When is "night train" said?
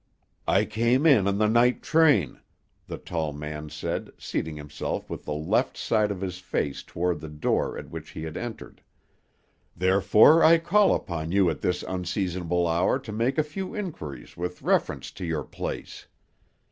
1.47-2.39